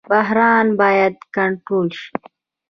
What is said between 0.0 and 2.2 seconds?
بحران باید کنټرول شي